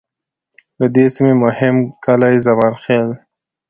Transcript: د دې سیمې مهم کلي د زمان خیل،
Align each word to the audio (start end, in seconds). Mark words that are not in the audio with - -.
د 0.79 0.81
دې 0.95 1.05
سیمې 1.15 1.33
مهم 1.43 1.75
کلي 2.03 2.35
د 2.41 2.43
زمان 2.45 2.73
خیل، 2.83 3.07